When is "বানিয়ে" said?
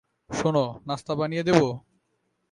1.15-1.43